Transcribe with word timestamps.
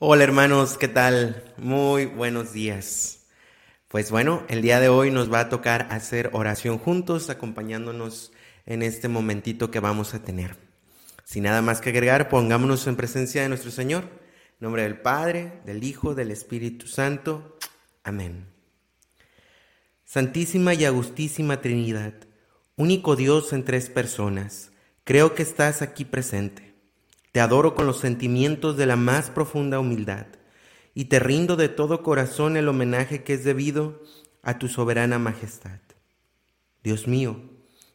Hola 0.00 0.22
hermanos, 0.22 0.78
¿qué 0.78 0.86
tal? 0.86 1.42
Muy 1.56 2.06
buenos 2.06 2.52
días. 2.52 3.26
Pues 3.88 4.12
bueno, 4.12 4.44
el 4.48 4.62
día 4.62 4.78
de 4.78 4.88
hoy 4.88 5.10
nos 5.10 5.32
va 5.32 5.40
a 5.40 5.48
tocar 5.48 5.88
hacer 5.90 6.30
oración 6.34 6.78
juntos, 6.78 7.30
acompañándonos 7.30 8.30
en 8.64 8.84
este 8.84 9.08
momentito 9.08 9.72
que 9.72 9.80
vamos 9.80 10.14
a 10.14 10.22
tener. 10.22 10.56
Sin 11.24 11.42
nada 11.42 11.62
más 11.62 11.80
que 11.80 11.90
agregar, 11.90 12.28
pongámonos 12.28 12.86
en 12.86 12.94
presencia 12.94 13.42
de 13.42 13.48
nuestro 13.48 13.72
Señor. 13.72 14.04
En 14.04 14.58
nombre 14.60 14.84
del 14.84 15.00
Padre, 15.00 15.54
del 15.66 15.82
Hijo, 15.82 16.14
del 16.14 16.30
Espíritu 16.30 16.86
Santo. 16.86 17.58
Amén. 18.04 18.46
Santísima 20.04 20.74
y 20.74 20.84
Agustísima 20.84 21.60
Trinidad, 21.60 22.14
único 22.76 23.16
Dios 23.16 23.52
en 23.52 23.64
tres 23.64 23.90
personas, 23.90 24.70
creo 25.02 25.34
que 25.34 25.42
estás 25.42 25.82
aquí 25.82 26.04
presente 26.04 26.67
te 27.32 27.40
adoro 27.40 27.74
con 27.74 27.86
los 27.86 27.98
sentimientos 27.98 28.76
de 28.76 28.86
la 28.86 28.96
más 28.96 29.30
profunda 29.30 29.80
humildad 29.80 30.26
y 30.94 31.06
te 31.06 31.18
rindo 31.18 31.56
de 31.56 31.68
todo 31.68 32.02
corazón 32.02 32.56
el 32.56 32.68
homenaje 32.68 33.22
que 33.22 33.34
es 33.34 33.44
debido 33.44 34.02
a 34.42 34.58
tu 34.58 34.68
soberana 34.68 35.18
majestad. 35.18 35.80
Dios 36.82 37.06
mío, 37.06 37.40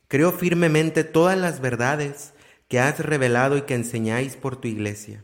creo 0.08 0.32
firmemente 0.32 1.04
todas 1.04 1.38
las 1.38 1.60
verdades 1.60 2.34
que 2.68 2.80
has 2.80 3.00
revelado 3.00 3.58
y 3.58 3.64
que 3.64 3.76
enseñáis 3.76 4.36
por 4.36 4.56
tu 4.56 4.68
iglesia, 4.68 5.24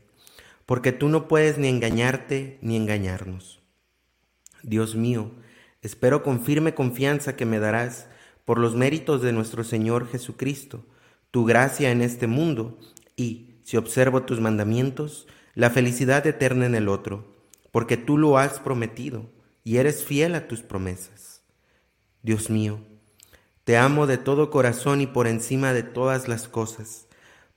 porque 0.66 0.92
tú 0.92 1.10
no 1.10 1.28
puedes 1.28 1.58
ni 1.58 1.68
engañarte 1.68 2.58
ni 2.62 2.76
engañarnos. 2.76 3.62
Dios 4.64 4.96
mío, 4.96 5.32
espero 5.82 6.22
con 6.24 6.44
firme 6.44 6.74
confianza 6.74 7.36
que 7.36 7.46
me 7.46 7.60
darás, 7.60 8.08
por 8.46 8.58
los 8.58 8.76
méritos 8.76 9.22
de 9.22 9.32
nuestro 9.32 9.64
Señor 9.64 10.08
Jesucristo, 10.10 10.84
tu 11.32 11.46
gracia 11.46 11.92
en 11.92 12.02
este 12.02 12.26
mundo 12.26 12.80
y, 13.16 13.49
si 13.70 13.78
observo 13.78 14.24
tus 14.24 14.40
mandamientos, 14.40 15.28
la 15.54 15.70
felicidad 15.70 16.26
eterna 16.26 16.66
en 16.66 16.74
el 16.74 16.90
otro, 16.90 17.46
porque 17.70 17.98
tú 17.98 18.18
lo 18.18 18.40
has 18.40 18.60
prometido 18.60 19.30
y 19.64 19.78
eres 19.78 20.04
fiel 20.04 20.34
a 20.34 20.48
tus 20.48 20.64
promesas. 20.64 21.44
Dios 22.24 22.50
mío, 22.50 22.80
te 23.66 23.78
amo 23.78 24.08
de 24.08 24.18
todo 24.18 24.50
corazón 24.50 25.02
y 25.02 25.06
por 25.06 25.28
encima 25.28 25.72
de 25.72 25.84
todas 25.84 26.28
las 26.28 26.48
cosas, 26.48 27.06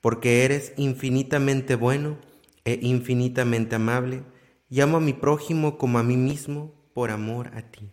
porque 0.03 0.45
eres 0.45 0.75
infinitamente 0.77 1.77
bueno 1.77 2.19
e 2.67 2.79
infinitamente 2.83 3.77
amable, 3.77 4.23
y 4.69 4.83
amo 4.83 4.99
a 4.99 5.01
mi 5.01 5.15
prójimo 5.15 5.79
como 5.79 5.99
a 5.99 6.03
mí 6.03 6.19
mismo 6.19 6.75
por 6.93 7.11
amor 7.11 7.53
a 7.55 7.63
ti. 7.63 7.91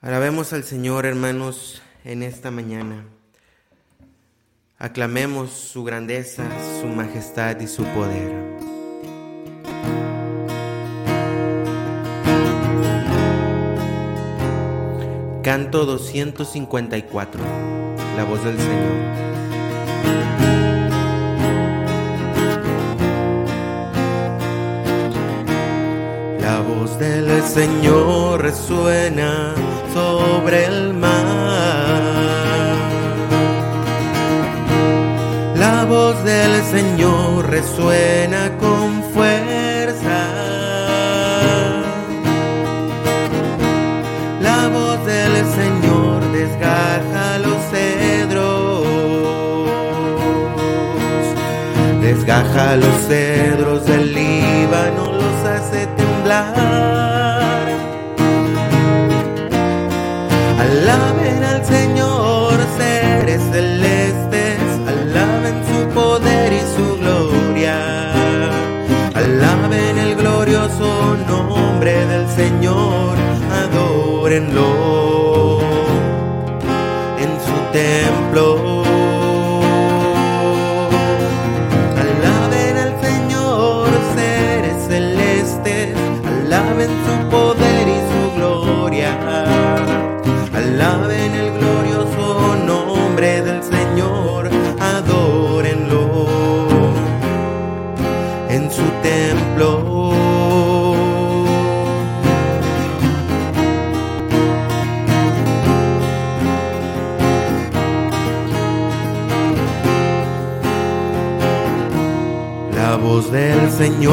Alabemos 0.00 0.54
al 0.54 0.64
Señor, 0.64 1.04
hermanos, 1.04 1.82
en 2.02 2.22
esta 2.22 2.50
mañana. 2.50 3.04
Aclamemos 4.82 5.50
su 5.50 5.84
grandeza, 5.84 6.42
su 6.80 6.86
majestad 6.86 7.60
y 7.60 7.66
su 7.66 7.84
poder. 7.84 8.32
Canto 15.42 15.84
254. 15.84 17.42
La 18.16 18.24
voz 18.24 18.42
del 18.42 18.56
Señor. 18.58 18.96
La 26.40 26.60
voz 26.62 26.98
del 26.98 27.42
Señor 27.42 28.40
resuena 28.40 29.54
sobre 29.92 30.64
el 30.64 30.94
mar. 30.94 31.19
Voz 36.00 36.24
del 36.24 36.54
Señor 36.76 37.50
resuena 37.50 38.42
con 38.58 39.02
fuerza. 39.14 40.20
La 44.40 44.60
voz 44.76 44.98
del 45.04 45.34
Señor 45.60 46.18
desgaja 46.38 47.38
los 47.46 47.60
cedros. 47.72 48.86
Desgaja 52.06 52.76
los 52.76 52.96
cedros 53.08 53.84
del 53.84 54.09
templo. 77.72 78.79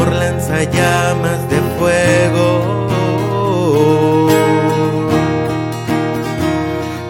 Lanza 0.06 0.64
llamas 0.64 1.50
de 1.50 1.60
fuego. 1.78 2.88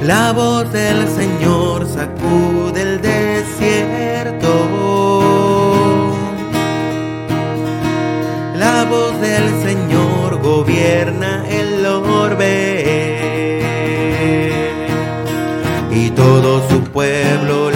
La 0.03 0.31
voz 0.31 0.71
del 0.71 1.07
Señor 1.07 1.85
sacude 1.85 2.81
el 2.81 3.01
desierto. 3.01 4.49
La 8.55 8.85
voz 8.85 9.19
del 9.21 9.47
Señor 9.61 10.41
gobierna 10.41 11.43
el 11.49 11.85
orbe. 11.85 13.61
Y 15.91 16.09
todo 16.11 16.67
su 16.69 16.81
pueblo 16.83 17.66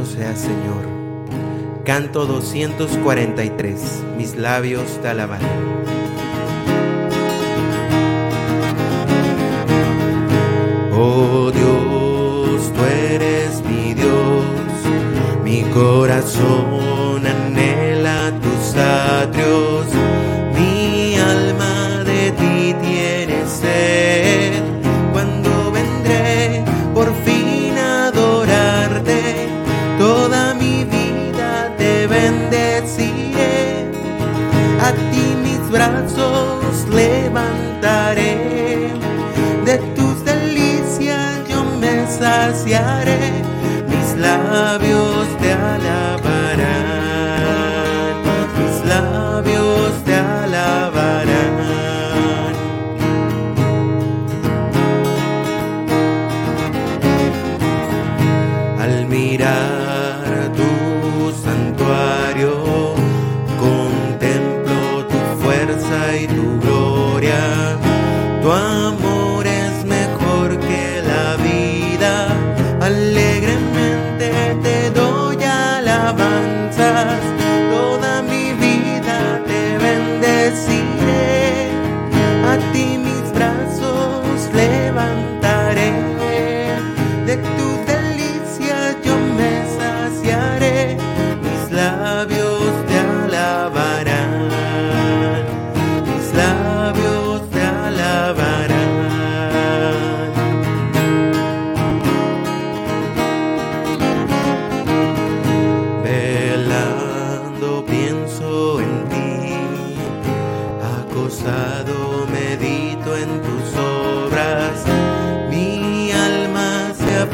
Bendito 0.00 0.34
Señor. 0.36 1.84
Canto 1.84 2.24
243. 2.24 4.04
Mis 4.16 4.34
labios 4.34 4.98
te 5.02 5.08
alabarán. 5.08 5.48
Oh 10.96 11.50
Dios, 11.50 12.72
tú 12.72 12.80
eres 12.84 13.62
mi 13.64 13.94
Dios, 13.94 14.44
mi 15.44 15.62
corazón 15.74 17.26
anhela 17.26 18.32
tus 18.40 18.76
atrios, 18.76 19.86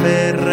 alma 0.07 0.46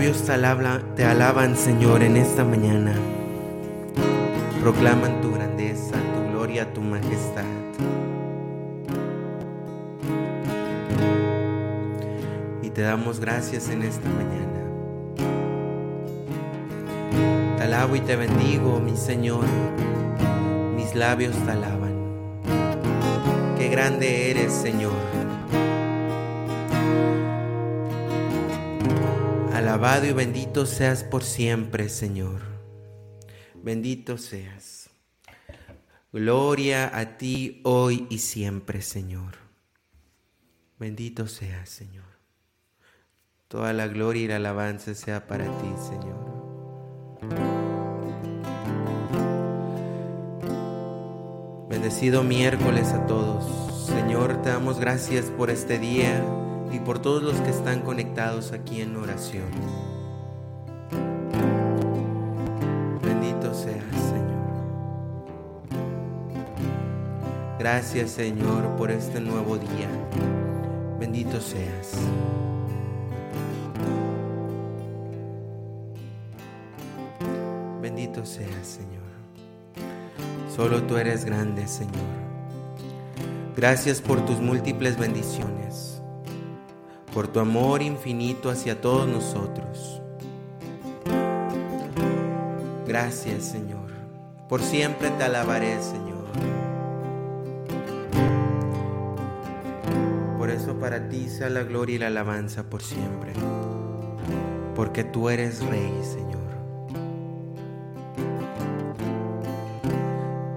labios 0.00 0.22
te, 0.22 0.32
te 0.96 1.04
alaban, 1.04 1.54
Señor, 1.54 2.02
en 2.02 2.16
esta 2.16 2.42
mañana. 2.42 2.94
Proclaman 4.62 5.20
tu 5.20 5.30
grandeza, 5.30 5.92
tu 5.92 6.32
gloria, 6.32 6.72
tu 6.72 6.80
majestad. 6.80 7.44
Y 12.62 12.70
te 12.70 12.80
damos 12.80 13.20
gracias 13.20 13.68
en 13.68 13.82
esta 13.82 14.08
mañana. 14.08 14.60
Te 17.58 17.62
alabo 17.64 17.94
y 17.94 18.00
te 18.00 18.16
bendigo, 18.16 18.80
mi 18.80 18.96
Señor. 18.96 19.44
Mis 20.76 20.94
labios 20.94 21.36
te 21.44 21.50
alaban. 21.50 21.92
Qué 23.58 23.68
grande 23.68 24.30
eres, 24.30 24.50
Señor. 24.50 24.92
Alabado 29.80 30.04
y 30.04 30.12
bendito 30.12 30.66
seas 30.66 31.04
por 31.04 31.24
siempre, 31.24 31.88
Señor. 31.88 32.42
Bendito 33.62 34.18
seas. 34.18 34.90
Gloria 36.12 36.94
a 36.98 37.16
ti 37.16 37.62
hoy 37.64 38.06
y 38.10 38.18
siempre, 38.18 38.82
Señor. 38.82 39.38
Bendito 40.78 41.26
seas, 41.28 41.70
Señor. 41.70 42.04
Toda 43.48 43.72
la 43.72 43.86
gloria 43.86 44.24
y 44.24 44.28
la 44.28 44.36
alabanza 44.36 44.94
sea 44.94 45.26
para 45.26 45.46
ti, 45.46 45.72
Señor. 45.88 46.26
Bendecido 51.70 52.22
miércoles 52.22 52.88
a 52.88 53.06
todos. 53.06 53.86
Señor, 53.86 54.42
te 54.42 54.50
damos 54.50 54.78
gracias 54.78 55.30
por 55.30 55.48
este 55.48 55.78
día 55.78 56.22
y 56.72 56.78
por 56.78 56.98
todos 56.98 57.22
los 57.22 57.34
que 57.40 57.50
están 57.50 57.80
conectados 57.80 58.52
aquí 58.52 58.80
en 58.80 58.96
oración. 58.96 59.48
Bendito 63.02 63.54
seas, 63.54 63.84
Señor. 63.92 64.30
Gracias, 67.58 68.10
Señor, 68.10 68.76
por 68.76 68.90
este 68.90 69.20
nuevo 69.20 69.56
día. 69.58 69.88
Bendito 70.98 71.40
seas. 71.40 71.94
Bendito 77.80 78.24
seas, 78.24 78.66
Señor. 78.66 79.00
Solo 80.54 80.82
tú 80.82 80.96
eres 80.96 81.24
grande, 81.24 81.66
Señor. 81.66 81.94
Gracias 83.56 84.00
por 84.00 84.24
tus 84.24 84.40
múltiples 84.40 84.98
bendiciones, 84.98 85.89
por 87.12 87.28
tu 87.28 87.40
amor 87.40 87.82
infinito 87.82 88.50
hacia 88.50 88.80
todos 88.80 89.08
nosotros. 89.08 90.00
Gracias, 92.86 93.44
Señor. 93.44 93.90
Por 94.48 94.62
siempre 94.62 95.10
te 95.10 95.24
alabaré, 95.24 95.80
Señor. 95.82 96.10
Por 100.38 100.50
eso 100.50 100.78
para 100.78 101.08
ti 101.08 101.28
sea 101.28 101.50
la 101.50 101.62
gloria 101.62 101.96
y 101.96 101.98
la 101.98 102.08
alabanza 102.08 102.64
por 102.64 102.82
siempre. 102.82 103.32
Porque 104.74 105.04
tú 105.04 105.28
eres 105.28 105.64
Rey, 105.66 105.92
Señor. 106.02 106.40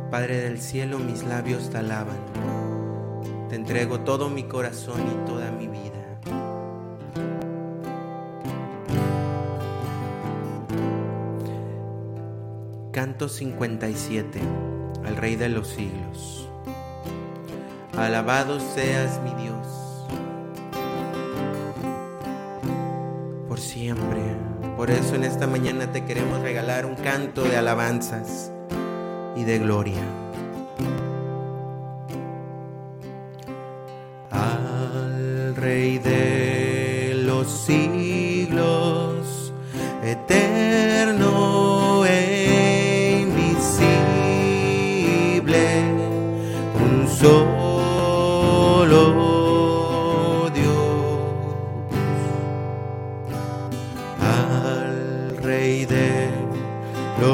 Padre 0.09 0.41
del 0.41 0.59
cielo, 0.59 0.99
mis 0.99 1.23
labios 1.23 1.69
te 1.69 1.77
alaban. 1.77 2.17
Te 3.49 3.55
entrego 3.55 3.99
todo 3.99 4.29
mi 4.29 4.43
corazón 4.43 5.01
y 5.01 5.27
toda 5.27 5.51
mi 5.51 5.67
vida. 5.67 5.72
Canto 13.23 13.35
57 13.35 14.41
al 15.05 15.15
Rey 15.15 15.37
de 15.37 15.47
los 15.47 15.69
siglos. 15.69 16.49
Alabado 17.97 18.59
seas 18.59 19.21
mi 19.23 19.33
Dios, 19.41 19.65
por 23.47 23.61
siempre. 23.61 24.19
Por 24.75 24.91
eso 24.91 25.15
en 25.15 25.23
esta 25.23 25.47
mañana 25.47 25.89
te 25.89 26.03
queremos 26.03 26.41
regalar 26.41 26.85
un 26.85 26.95
canto 26.95 27.43
de 27.43 27.55
alabanzas 27.55 28.51
y 29.37 29.45
de 29.45 29.59
gloria. 29.59 30.03
Al 34.31 35.55
Rey 35.55 35.97
de 35.99 36.42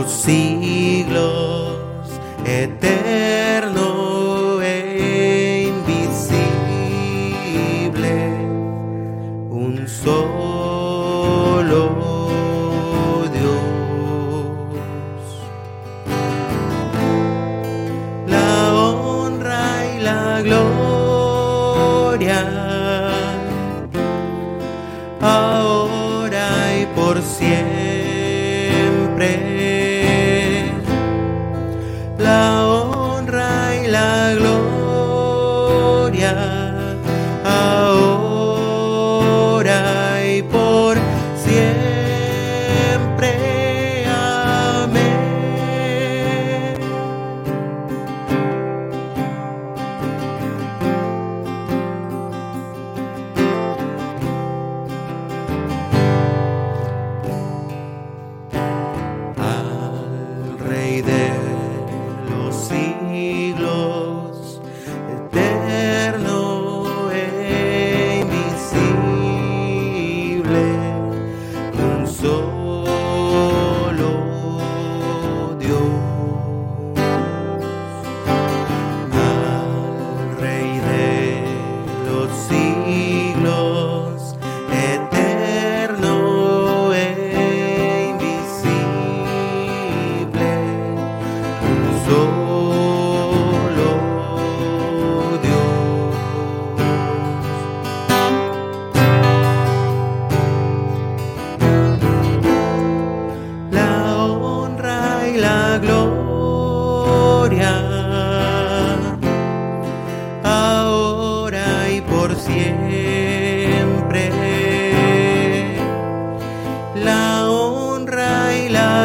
los 0.01 0.11
siglos 0.11 1.75
eterno 2.45 3.48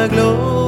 Glow. 0.07 0.64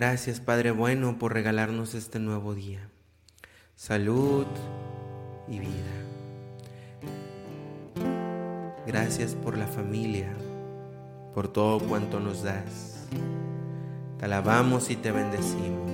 Gracias 0.00 0.40
Padre 0.40 0.70
bueno 0.70 1.18
por 1.18 1.34
regalarnos 1.34 1.94
este 1.94 2.18
nuevo 2.18 2.54
día. 2.54 2.88
Salud 3.76 4.46
y 5.46 5.58
vida. 5.58 5.92
Gracias 8.86 9.34
por 9.34 9.58
la 9.58 9.66
familia, 9.66 10.32
por 11.34 11.48
todo 11.48 11.80
cuanto 11.80 12.18
nos 12.18 12.42
das. 12.42 13.08
Te 14.18 14.24
alabamos 14.24 14.88
y 14.88 14.96
te 14.96 15.12
bendecimos. 15.12 15.90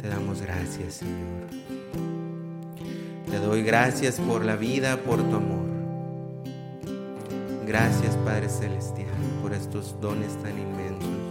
Te 0.00 0.06
damos 0.06 0.40
gracias, 0.40 0.94
Señor. 0.94 1.48
Te 3.28 3.38
doy 3.40 3.64
gracias 3.64 4.20
por 4.20 4.44
la 4.44 4.54
vida, 4.54 4.98
por 4.98 5.16
tu 5.18 5.34
amor. 5.34 5.66
Gracias, 7.66 8.14
Padre 8.18 8.48
Celestial, 8.48 9.16
por 9.42 9.52
estos 9.52 10.00
dones 10.00 10.40
tan 10.44 10.56
inmensos. 10.56 11.25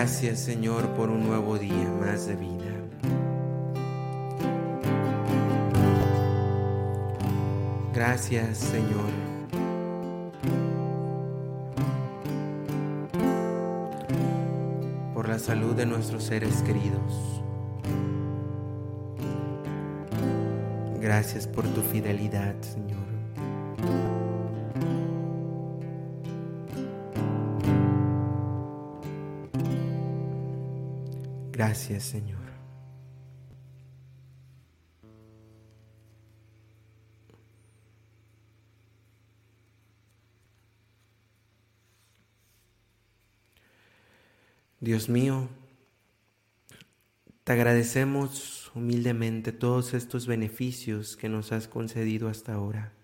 Gracias 0.00 0.38
Señor 0.38 0.88
por 0.94 1.10
un 1.10 1.28
nuevo 1.28 1.58
día 1.58 1.90
más 2.00 2.26
de 2.26 2.34
vida. 2.34 2.72
Gracias 7.92 8.56
Señor. 8.56 9.10
por 15.12 15.28
la 15.28 15.38
salud 15.38 15.74
de 15.74 15.84
nuestros 15.84 16.24
seres 16.24 16.62
queridos. 16.62 17.42
Gracias 20.98 21.46
por 21.46 21.66
tu 21.74 21.82
fidelidad, 21.82 22.54
Señor. 22.62 22.99
Gracias, 31.60 32.04
Señor. 32.04 32.40
Dios 44.80 45.10
mío, 45.10 45.50
te 47.44 47.52
agradecemos 47.52 48.72
humildemente 48.74 49.52
todos 49.52 49.92
estos 49.92 50.26
beneficios 50.26 51.14
que 51.18 51.28
nos 51.28 51.52
has 51.52 51.68
concedido 51.68 52.30
hasta 52.30 52.54
ahora. 52.54 52.94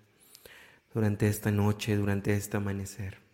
durante 0.95 1.29
esta 1.29 1.51
noche, 1.51 1.95
durante 1.95 2.33
este 2.33 2.57
amanecer. 2.57 3.26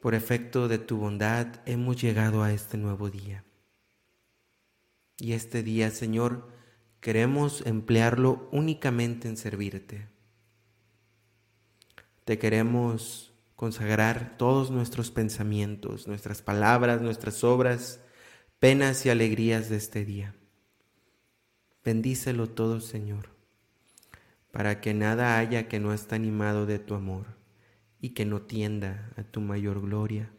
Por 0.00 0.14
efecto 0.14 0.66
de 0.66 0.78
tu 0.78 0.96
bondad 0.96 1.60
hemos 1.66 2.00
llegado 2.00 2.42
a 2.42 2.52
este 2.52 2.78
nuevo 2.78 3.10
día. 3.10 3.44
Y 5.18 5.34
este 5.34 5.62
día, 5.62 5.90
Señor, 5.90 6.48
queremos 7.00 7.62
emplearlo 7.66 8.48
únicamente 8.50 9.28
en 9.28 9.36
servirte. 9.36 10.08
Te 12.24 12.38
queremos 12.38 13.34
consagrar 13.56 14.38
todos 14.38 14.70
nuestros 14.70 15.10
pensamientos, 15.10 16.08
nuestras 16.08 16.40
palabras, 16.40 17.02
nuestras 17.02 17.44
obras, 17.44 18.00
penas 18.58 19.04
y 19.04 19.10
alegrías 19.10 19.68
de 19.68 19.76
este 19.76 20.06
día. 20.06 20.34
Bendícelo 21.84 22.48
todo, 22.48 22.80
Señor, 22.80 23.28
para 24.50 24.80
que 24.80 24.94
nada 24.94 25.36
haya 25.36 25.68
que 25.68 25.78
no 25.78 25.92
esté 25.92 26.14
animado 26.14 26.64
de 26.64 26.78
tu 26.78 26.94
amor 26.94 27.39
y 28.00 28.10
que 28.10 28.24
no 28.24 28.42
tienda 28.42 29.12
a 29.16 29.22
tu 29.22 29.40
mayor 29.40 29.80
gloria. 29.80 30.30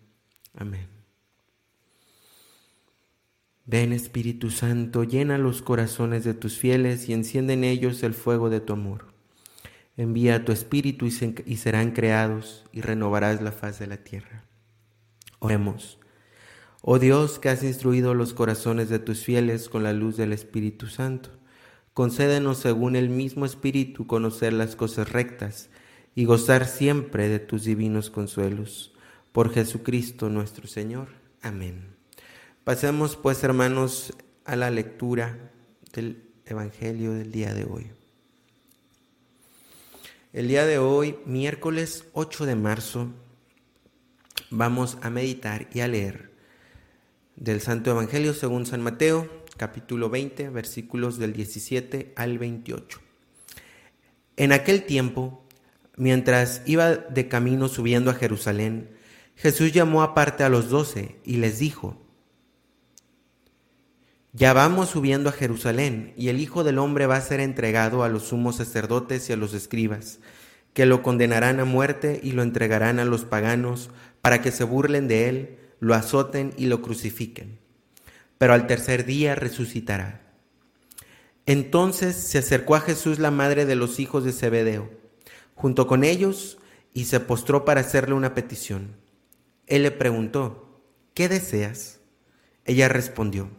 Amén. 0.56 0.88
Ven 3.66 3.94
Espíritu 3.94 4.50
Santo, 4.50 5.04
llena 5.04 5.38
los 5.38 5.62
corazones 5.62 6.24
de 6.24 6.34
tus 6.34 6.58
fieles 6.58 7.08
y 7.08 7.14
enciende 7.14 7.54
en 7.54 7.64
ellos 7.64 8.04
el 8.04 8.14
fuego 8.14 8.50
de 8.50 8.60
tu 8.60 8.74
amor. 8.74 9.06
Envía 9.98 10.44
tu 10.44 10.52
Espíritu 10.52 11.06
y, 11.06 11.58
serán 11.58 11.92
creados 11.92 12.66
y 12.72 12.82
renovarás 12.82 13.42
la 13.42 13.52
faz 13.52 13.78
de 13.78 13.88
la 13.88 13.98
tierra. 13.98 14.46
Oremos. 15.40 16.00
Oh 16.82 16.98
Dios, 16.98 17.38
que 17.38 17.50
has 17.50 17.64
instruido 17.64 18.16
los 18.16 18.34
corazones 18.34 18.90
de 18.90 18.98
tus 18.98 19.24
fieles 19.24 19.70
con 19.70 19.84
la 19.84 19.94
luz 19.94 20.18
del 20.18 20.34
Espíritu 20.34 20.88
Santo, 20.88 21.30
concédenos 21.94 22.58
según 22.58 22.96
el 22.96 23.10
mismo 23.10 23.46
Espíritu 23.46 24.08
conocer 24.08 24.54
las 24.54 24.76
cosas 24.76 25.12
rectas 25.12 25.70
y 26.16 26.26
gozar 26.26 26.68
siempre 26.68 27.30
de 27.30 27.40
tus 27.40 27.64
divinos 27.64 28.10
consuelos. 28.10 28.94
Por 29.32 29.54
Jesucristo 29.54 30.30
nuestro 30.30 30.68
Señor. 30.68 31.08
Amén. 31.42 31.96
Pasemos 32.64 33.16
pues, 33.16 33.44
hermanos, 33.44 34.14
a 34.46 34.56
la 34.56 34.70
lectura 34.70 35.52
del 35.94 36.24
Evangelio 36.46 37.14
del 37.14 37.32
día 37.32 37.54
de 37.54 37.64
hoy. 37.64 37.88
El 40.34 40.48
día 40.48 40.66
de 40.66 40.78
hoy, 40.78 41.18
miércoles 41.26 42.06
8 42.14 42.46
de 42.46 42.56
marzo, 42.56 43.10
vamos 44.50 44.98
a 45.02 45.10
meditar 45.10 45.68
y 45.74 45.82
a 45.82 45.88
leer 45.88 46.32
del 47.36 47.60
Santo 47.60 47.90
Evangelio 47.92 48.34
según 48.34 48.66
San 48.66 48.82
Mateo, 48.82 49.28
capítulo 49.58 50.10
20, 50.10 50.50
versículos 50.50 51.18
del 51.18 51.34
17 51.34 52.14
al 52.16 52.38
28. 52.38 53.00
En 54.38 54.52
aquel 54.52 54.84
tiempo, 54.84 55.44
Mientras 55.98 56.62
iba 56.66 56.96
de 56.96 57.28
camino 57.28 57.68
subiendo 57.68 58.12
a 58.12 58.16
Jerusalén, 58.16 58.90
Jesús 59.36 59.74
llamó 59.74 60.04
aparte 60.04 60.44
a 60.44 60.50
los 60.50 60.70
doce 60.70 61.18
y 61.26 61.38
les 61.38 61.60
dijo, 61.60 62.02
Ya 64.32 64.54
vamos 64.54 64.90
subiendo 64.90 65.30
a 65.30 65.34
Jerusalén, 65.34 66.14
y 66.16 66.30
el 66.30 66.40
Hijo 66.40 66.64
del 66.64 66.78
Hombre 66.78 67.08
va 67.08 67.18
a 67.18 67.22
ser 67.22 67.40
entregado 67.42 68.04
a 68.04 68.10
los 68.10 68.24
sumos 68.24 68.58
sacerdotes 68.58 69.30
y 69.30 69.34
a 69.34 69.38
los 69.38 69.54
escribas, 69.54 70.20
que 70.74 70.86
lo 70.86 71.04
condenarán 71.04 71.60
a 71.60 71.66
muerte 71.66 72.22
y 72.24 72.32
lo 72.32 72.44
entregarán 72.44 73.00
a 73.00 73.06
los 73.06 73.26
paganos 73.26 73.90
para 74.22 74.42
que 74.42 74.52
se 74.52 74.64
burlen 74.64 75.10
de 75.10 75.28
él, 75.28 75.58
lo 75.80 75.94
azoten 75.94 76.54
y 76.56 76.68
lo 76.68 76.82
crucifiquen. 76.82 77.60
Pero 78.38 78.54
al 78.54 78.68
tercer 78.68 79.06
día 79.06 79.36
resucitará. 79.36 80.22
Entonces 81.46 82.16
se 82.16 82.38
acercó 82.38 82.76
a 82.76 82.82
Jesús 82.82 83.20
la 83.20 83.32
madre 83.32 83.66
de 83.66 83.76
los 83.76 84.00
hijos 84.00 84.24
de 84.24 84.32
Zebedeo 84.32 85.01
junto 85.56 85.88
con 85.88 86.04
ellos 86.04 86.58
y 86.94 87.06
se 87.06 87.20
postró 87.20 87.66
para 87.66 87.82
hacerle 87.82 88.16
una 88.16 88.34
petición. 88.34 88.96
Él 89.68 89.84
le 89.84 89.92
preguntó, 89.92 90.82
¿qué 91.14 91.30
deseas? 91.30 92.00
Ella 92.66 92.90
respondió, 92.90 93.50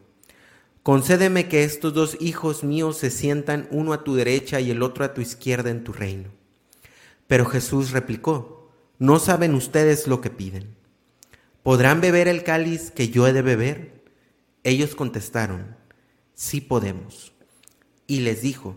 concédeme 0.82 1.48
que 1.48 1.64
estos 1.64 1.94
dos 1.94 2.16
hijos 2.20 2.64
míos 2.64 2.98
se 2.98 3.10
sientan 3.10 3.68
uno 3.70 3.92
a 3.92 4.04
tu 4.04 4.14
derecha 4.14 4.60
y 4.60 4.70
el 4.70 4.82
otro 4.82 5.04
a 5.04 5.14
tu 5.14 5.20
izquierda 5.20 5.70
en 5.70 5.84
tu 5.84 5.92
reino. 5.92 6.30
Pero 7.26 7.46
Jesús 7.46 7.92
replicó, 7.92 8.70
no 8.98 9.18
saben 9.18 9.54
ustedes 9.54 10.06
lo 10.06 10.20
que 10.20 10.30
piden. 10.30 10.76
¿Podrán 11.62 12.00
beber 12.00 12.28
el 12.28 12.44
cáliz 12.44 12.90
que 12.90 13.08
yo 13.08 13.26
he 13.26 13.32
de 13.32 13.42
beber? 13.42 14.02
Ellos 14.64 14.94
contestaron, 14.94 15.76
sí 16.34 16.60
podemos. 16.60 17.32
Y 18.06 18.20
les 18.20 18.42
dijo, 18.42 18.76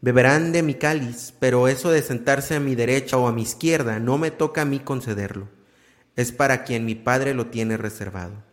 Beberán 0.00 0.52
de 0.52 0.62
mi 0.62 0.74
cáliz, 0.74 1.34
pero 1.40 1.66
eso 1.66 1.90
de 1.90 2.02
sentarse 2.02 2.54
a 2.54 2.60
mi 2.60 2.76
derecha 2.76 3.16
o 3.16 3.26
a 3.26 3.32
mi 3.32 3.42
izquierda 3.42 3.98
no 3.98 4.16
me 4.16 4.30
toca 4.30 4.62
a 4.62 4.64
mí 4.64 4.78
concederlo. 4.78 5.48
Es 6.14 6.30
para 6.30 6.62
quien 6.62 6.84
mi 6.84 6.94
Padre 6.94 7.34
lo 7.34 7.46
tiene 7.46 7.76
reservado. 7.76 8.44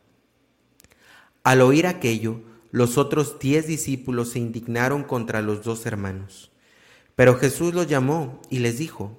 Al 1.44 1.62
oír 1.62 1.86
aquello, 1.86 2.42
los 2.72 2.98
otros 2.98 3.38
diez 3.38 3.68
discípulos 3.68 4.32
se 4.32 4.40
indignaron 4.40 5.04
contra 5.04 5.44
los 5.44 5.64
dos 5.64 5.86
hermanos. 5.86 6.52
Pero 7.16 7.36
Jesús 7.36 7.76
los 7.76 7.86
llamó 7.86 8.42
y 8.50 8.60
les 8.60 8.80
dijo, 8.80 9.16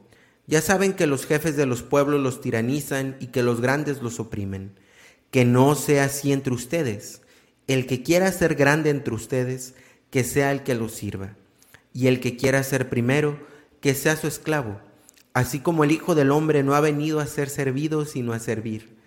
Ya 0.48 0.60
saben 0.60 0.94
que 0.94 1.06
los 1.06 1.26
jefes 1.26 1.56
de 1.56 1.66
los 1.66 1.84
pueblos 1.84 2.20
los 2.20 2.40
tiranizan 2.40 3.16
y 3.20 3.28
que 3.28 3.44
los 3.44 3.60
grandes 3.60 4.02
los 4.02 4.18
oprimen. 4.18 4.72
Que 5.30 5.44
no 5.44 5.76
sea 5.76 6.06
así 6.06 6.32
entre 6.32 6.52
ustedes. 6.52 7.22
El 7.68 7.86
que 7.86 8.02
quiera 8.02 8.32
ser 8.32 8.56
grande 8.56 8.90
entre 8.90 9.14
ustedes, 9.14 9.74
que 10.10 10.24
sea 10.24 10.50
el 10.50 10.64
que 10.64 10.74
los 10.74 10.90
sirva 10.90 11.36
y 11.96 12.08
el 12.08 12.20
que 12.20 12.36
quiera 12.36 12.62
ser 12.62 12.90
primero, 12.90 13.38
que 13.80 13.94
sea 13.94 14.16
su 14.16 14.26
esclavo, 14.26 14.78
así 15.32 15.60
como 15.60 15.82
el 15.82 15.92
Hijo 15.92 16.14
del 16.14 16.30
Hombre 16.30 16.62
no 16.62 16.74
ha 16.74 16.80
venido 16.80 17.20
a 17.20 17.26
ser 17.26 17.48
servido, 17.48 18.04
sino 18.04 18.34
a 18.34 18.38
servir, 18.38 18.98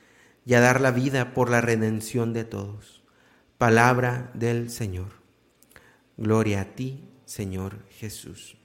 y 0.43 0.55
a 0.55 0.59
dar 0.59 0.81
la 0.81 0.89
vida 0.89 1.35
por 1.35 1.51
la 1.51 1.61
redención 1.61 2.33
de 2.33 2.45
todos. 2.45 3.03
Palabra 3.59 4.31
del 4.33 4.71
Señor. 4.71 5.09
Gloria 6.17 6.61
a 6.61 6.65
ti, 6.65 7.03
Señor 7.25 7.77
Jesús. 7.91 8.57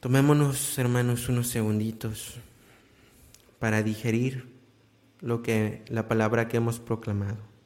Tomémonos, 0.00 0.78
hermanos, 0.78 1.28
unos 1.28 1.48
segunditos 1.48 2.36
para 3.58 3.82
digerir 3.82 4.48
lo 5.20 5.42
que 5.42 5.84
la 5.88 6.08
palabra 6.08 6.48
que 6.48 6.56
hemos 6.56 6.80
proclamado. 6.80 7.57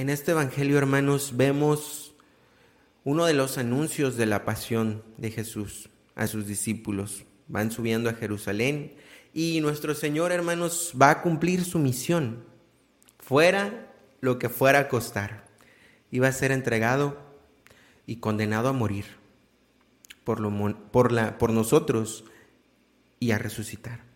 En 0.00 0.08
este 0.08 0.30
Evangelio, 0.30 0.78
hermanos, 0.78 1.36
vemos 1.36 2.14
uno 3.04 3.26
de 3.26 3.34
los 3.34 3.58
anuncios 3.58 4.16
de 4.16 4.24
la 4.24 4.46
pasión 4.46 5.02
de 5.18 5.30
Jesús 5.30 5.90
a 6.14 6.26
sus 6.26 6.46
discípulos. 6.46 7.26
Van 7.48 7.70
subiendo 7.70 8.08
a 8.08 8.14
Jerusalén 8.14 8.94
y 9.34 9.60
nuestro 9.60 9.94
Señor, 9.94 10.32
hermanos, 10.32 10.94
va 10.98 11.10
a 11.10 11.20
cumplir 11.20 11.66
su 11.66 11.78
misión, 11.78 12.46
fuera 13.18 13.92
lo 14.22 14.38
que 14.38 14.48
fuera 14.48 14.78
a 14.78 14.88
costar. 14.88 15.44
Iba 16.10 16.28
a 16.28 16.32
ser 16.32 16.50
entregado 16.50 17.18
y 18.06 18.20
condenado 18.20 18.70
a 18.70 18.72
morir 18.72 19.04
por, 20.24 20.40
por 20.90 21.52
nosotros 21.52 22.24
y 23.18 23.32
a 23.32 23.38
resucitar. 23.38 24.09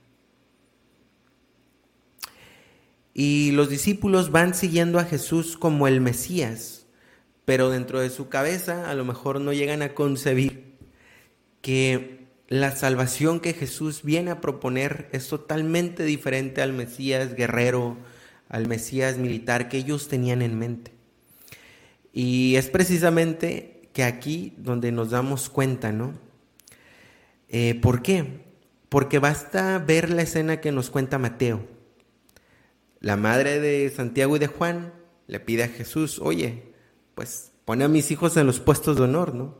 Y 3.17 3.53
los 3.53 3.69
discípulos 3.69 4.33
van 4.33 4.55
siguiendo 4.55 4.99
a 4.99 5.05
Jesús 5.05 5.57
como 5.57 5.87
el 5.87 6.01
Mesías, 6.01 6.87
pero 7.45 7.71
dentro 7.71 8.01
de 8.01 8.11
su 8.11 8.29
cabeza 8.29 8.91
a 8.91 8.95
lo 8.95 9.05
mejor 9.05 9.41
no 9.41 9.53
llegan 9.53 9.83
a 9.83 9.95
concebir 9.95 10.75
que 11.63 12.27
la 12.49 12.75
salvación 12.75 13.39
que 13.39 13.55
Jesús 13.55 14.03
viene 14.03 14.33
a 14.33 14.41
proponer 14.41 15.09
es 15.13 15.29
totalmente 15.29 16.05
diferente 16.05 16.61
al 16.61 16.73
Mesías 16.73 17.35
guerrero, 17.37 17.97
al 18.49 18.67
Mesías 18.67 19.17
militar 19.17 19.69
que 19.69 19.79
ellos 19.79 20.09
tenían 20.09 20.43
en 20.43 20.59
mente. 20.59 20.93
Y 22.13 22.57
es 22.57 22.69
precisamente 22.69 23.89
que 23.93 24.03
aquí 24.03 24.55
donde 24.57 24.91
nos 24.91 25.11
damos 25.11 25.49
cuenta, 25.51 25.93
¿no? 25.93 26.15
Eh, 27.49 27.79
¿Por 27.81 28.03
qué? 28.03 28.43
Porque 28.89 29.21
basta 29.21 29.79
ver 29.79 30.11
la 30.11 30.23
escena 30.23 30.61
que 30.61 30.73
nos 30.73 30.91
cuenta 30.91 31.19
Mateo 31.19 31.74
la 33.05 33.19
madre 33.19 33.61
de 33.61 33.91
Santiago 33.91 34.37
y 34.37 34.39
de 34.39 34.47
Juan 34.47 34.95
le 35.27 35.39
pide 35.39 35.65
a 35.65 35.69
Jesús, 35.69 36.19
oye, 36.19 36.73
pues 37.15 37.53
pone 37.67 37.85
a 37.85 37.89
mis 37.89 38.11
hijos 38.11 38.35
en 38.39 38.47
los 38.47 38.61
puestos 38.61 38.97
de 38.97 39.03
honor, 39.03 39.35
¿no? 39.35 39.59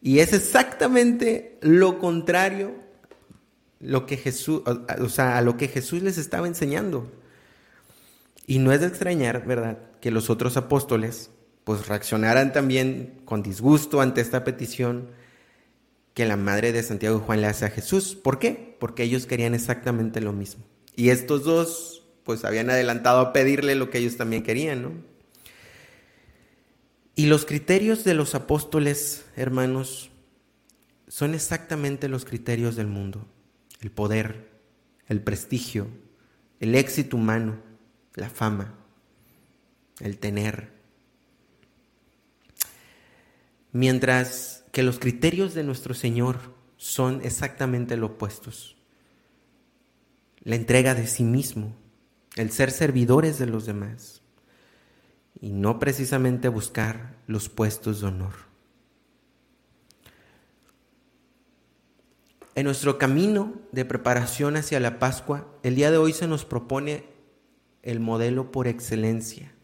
Y 0.00 0.20
es 0.20 0.32
exactamente 0.32 1.58
lo 1.60 1.98
contrario 1.98 2.74
lo 3.80 4.06
que 4.06 4.16
Jesús, 4.16 4.62
o 4.66 5.08
sea, 5.10 5.36
a 5.36 5.42
lo 5.42 5.58
que 5.58 5.68
Jesús 5.68 6.02
les 6.02 6.16
estaba 6.16 6.46
enseñando. 6.46 7.12
Y 8.46 8.60
no 8.60 8.72
es 8.72 8.80
de 8.80 8.86
extrañar, 8.86 9.44
¿verdad?, 9.44 9.76
que 10.00 10.10
los 10.10 10.30
otros 10.30 10.56
apóstoles 10.56 11.30
pues 11.64 11.86
reaccionaran 11.86 12.54
también 12.54 13.20
con 13.26 13.42
disgusto 13.42 14.00
ante 14.00 14.22
esta 14.22 14.42
petición 14.42 15.08
que 16.14 16.24
la 16.24 16.38
madre 16.38 16.72
de 16.72 16.82
Santiago 16.82 17.18
y 17.18 17.26
Juan 17.26 17.42
le 17.42 17.48
hace 17.48 17.66
a 17.66 17.70
Jesús. 17.70 18.14
¿Por 18.14 18.38
qué? 18.38 18.74
Porque 18.80 19.02
ellos 19.02 19.26
querían 19.26 19.54
exactamente 19.54 20.22
lo 20.22 20.32
mismo. 20.32 20.64
Y 20.96 21.10
estos 21.10 21.44
dos 21.44 22.01
pues 22.24 22.44
habían 22.44 22.70
adelantado 22.70 23.20
a 23.20 23.32
pedirle 23.32 23.74
lo 23.74 23.90
que 23.90 23.98
ellos 23.98 24.16
también 24.16 24.42
querían, 24.42 24.82
¿no? 24.82 24.92
Y 27.14 27.26
los 27.26 27.44
criterios 27.44 28.04
de 28.04 28.14
los 28.14 28.34
apóstoles, 28.34 29.24
hermanos, 29.36 30.10
son 31.08 31.34
exactamente 31.34 32.08
los 32.08 32.24
criterios 32.24 32.74
del 32.74 32.86
mundo. 32.86 33.26
El 33.80 33.90
poder, 33.90 34.48
el 35.08 35.20
prestigio, 35.20 35.88
el 36.58 36.74
éxito 36.74 37.16
humano, 37.16 37.60
la 38.14 38.30
fama, 38.30 38.74
el 40.00 40.18
tener. 40.18 40.70
Mientras 43.72 44.64
que 44.72 44.82
los 44.82 44.98
criterios 44.98 45.54
de 45.54 45.64
nuestro 45.64 45.92
Señor 45.92 46.38
son 46.76 47.20
exactamente 47.24 47.96
lo 47.96 48.06
opuestos. 48.06 48.76
La 50.44 50.56
entrega 50.56 50.94
de 50.94 51.06
sí 51.06 51.24
mismo, 51.24 51.76
el 52.36 52.50
ser 52.50 52.70
servidores 52.70 53.38
de 53.38 53.46
los 53.46 53.66
demás 53.66 54.22
y 55.40 55.50
no 55.50 55.78
precisamente 55.78 56.48
buscar 56.48 57.16
los 57.26 57.48
puestos 57.48 58.00
de 58.00 58.06
honor. 58.06 58.34
En 62.54 62.64
nuestro 62.64 62.98
camino 62.98 63.54
de 63.72 63.84
preparación 63.84 64.56
hacia 64.56 64.78
la 64.78 64.98
Pascua, 64.98 65.48
el 65.62 65.74
día 65.74 65.90
de 65.90 65.96
hoy 65.96 66.12
se 66.12 66.28
nos 66.28 66.44
propone 66.44 67.04
el 67.82 67.98
modelo 67.98 68.52
por 68.52 68.68
excelencia. 68.68 69.54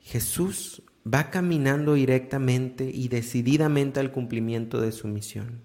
Jesús 0.00 0.82
va 1.06 1.30
caminando 1.30 1.94
directamente 1.94 2.90
y 2.92 3.08
decididamente 3.08 4.00
al 4.00 4.12
cumplimiento 4.12 4.80
de 4.80 4.92
su 4.92 5.08
misión. 5.08 5.62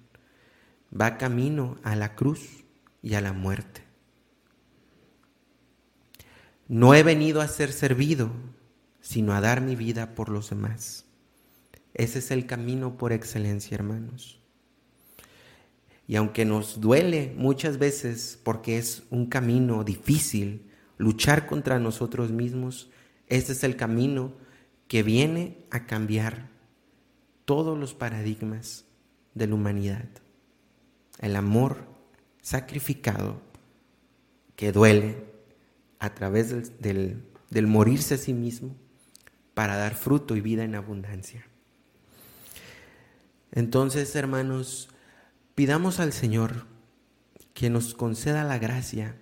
Va 0.98 1.18
camino 1.18 1.78
a 1.84 1.96
la 1.96 2.16
cruz 2.16 2.64
y 3.02 3.16
a 3.16 3.22
la 3.22 3.34
muerte. 3.34 3.89
No 6.70 6.94
he 6.94 7.02
venido 7.02 7.42
a 7.42 7.48
ser 7.48 7.74
servido, 7.74 8.30
sino 9.02 9.34
a 9.34 9.42
dar 9.42 9.60
mi 9.60 9.76
vida 9.76 10.14
por 10.14 10.30
los 10.30 10.52
demás. 10.52 11.06
Ese 11.96 12.20
es 12.20 12.30
el 12.30 12.46
camino 12.46 12.96
por 12.96 13.12
excelencia, 13.12 13.74
hermanos. 13.74 14.40
Y 16.08 16.16
aunque 16.16 16.46
nos 16.46 16.80
duele 16.80 17.34
muchas 17.36 17.80
veces 17.80 18.40
porque 18.44 18.78
es 18.78 19.02
un 19.10 19.26
camino 19.26 19.84
difícil, 19.84 20.70
luchar 20.98 21.48
contra 21.48 21.80
nosotros 21.80 22.30
mismos, 22.30 22.92
ese 23.26 23.54
es 23.54 23.64
el 23.64 23.76
camino 23.76 24.34
que 24.88 25.02
viene 25.02 25.66
a 25.72 25.88
cambiar 25.88 26.50
todos 27.46 27.80
los 27.80 27.96
paradigmas 27.96 28.86
de 29.34 29.48
la 29.48 29.56
humanidad. 29.56 30.08
El 31.18 31.36
amor 31.36 31.88
sacrificado 32.44 33.42
que 34.56 34.72
duele 34.72 35.30
a 36.00 36.14
través 36.16 36.80
del, 36.80 37.24
del, 37.50 37.68
morirse 37.68 38.16
a 38.16 38.18
sí 38.18 38.34
mismo 38.34 38.76
para 39.54 39.76
dar 39.76 39.96
fruto 39.96 40.36
y 40.36 40.42
vida 40.42 40.64
en 40.64 40.76
abundancia. 40.76 41.46
Entonces, 43.52 44.16
hermanos, 44.16 44.90
pidamos 45.56 46.00
al 46.00 46.14
Señor 46.14 46.66
que 47.54 47.70
nos 47.70 47.94
conceda 47.94 48.44
la 48.44 48.58
gracia 48.58 49.16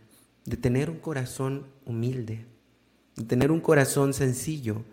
de 0.46 0.58
tener 0.58 0.90
un 0.90 1.00
corazón 1.00 1.68
humilde, 1.86 2.46
de 3.16 3.24
tener 3.24 3.52
un 3.52 3.62
corazón 3.62 4.14
sencillo, 4.14 4.84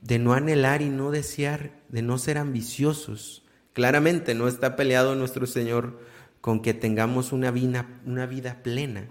de 0.00 0.18
no 0.18 0.34
anhelar 0.34 0.82
y 0.82 0.88
no 0.88 1.10
desear, 1.10 1.70
de 1.88 2.02
no 2.02 2.18
ser 2.18 2.38
ambiciosos. 2.38 3.44
Claramente 3.72 4.34
no 4.34 4.48
está 4.48 4.74
peleado 4.76 5.14
nuestro 5.14 5.46
Señor 5.46 6.00
con 6.40 6.60
que 6.60 6.74
tengamos 6.74 7.32
una 7.32 7.50
vida, 7.50 7.86
una 8.04 8.26
vida 8.26 8.62
plena, 8.62 9.08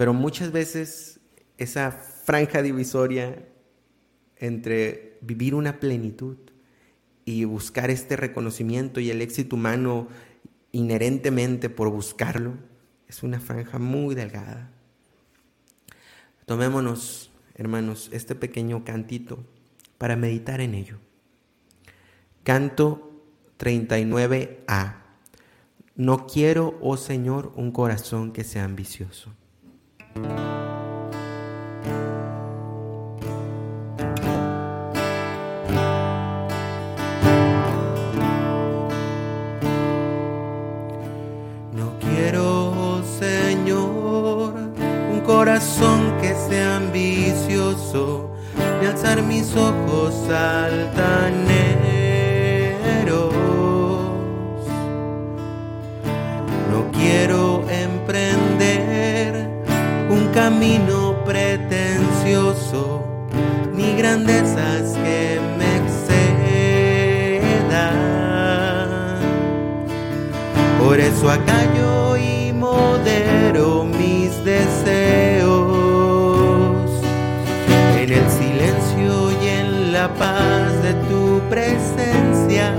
pero 0.00 0.14
muchas 0.14 0.50
veces 0.50 1.20
esa 1.58 1.90
franja 1.90 2.62
divisoria 2.62 3.46
entre 4.38 5.18
vivir 5.20 5.54
una 5.54 5.78
plenitud 5.78 6.38
y 7.26 7.44
buscar 7.44 7.90
este 7.90 8.16
reconocimiento 8.16 9.00
y 9.00 9.10
el 9.10 9.20
éxito 9.20 9.56
humano 9.56 10.08
inherentemente 10.72 11.68
por 11.68 11.90
buscarlo, 11.90 12.54
es 13.08 13.22
una 13.22 13.40
franja 13.40 13.78
muy 13.78 14.14
delgada. 14.14 14.70
Tomémonos, 16.46 17.30
hermanos, 17.54 18.08
este 18.10 18.34
pequeño 18.34 18.84
cantito 18.86 19.44
para 19.98 20.16
meditar 20.16 20.62
en 20.62 20.76
ello. 20.76 20.96
Canto 22.42 23.22
39a. 23.58 24.94
No 25.94 26.26
quiero, 26.26 26.78
oh 26.80 26.96
Señor, 26.96 27.52
un 27.54 27.70
corazón 27.70 28.32
que 28.32 28.44
sea 28.44 28.64
ambicioso. 28.64 29.34
No 30.16 30.59
Por 70.90 70.98
eso 70.98 71.30
acallo 71.30 72.16
y 72.16 72.52
modero 72.52 73.84
mis 73.84 74.44
deseos 74.44 74.80
en 77.96 78.12
el 78.12 78.28
silencio 78.28 79.30
y 79.40 79.46
en 79.46 79.92
la 79.92 80.12
paz 80.14 80.82
de 80.82 80.94
tu 81.08 81.40
presencia. 81.48 82.74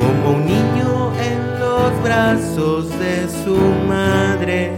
Como 0.00 0.36
un 0.38 0.46
niño 0.46 1.12
en 1.20 1.60
los 1.60 2.02
brazos 2.02 2.88
de 2.98 3.28
su 3.44 3.58
madre, 3.86 4.72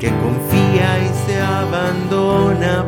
que 0.00 0.08
confía 0.08 0.98
y 1.04 1.10
se 1.24 1.40
abandona 1.40 2.85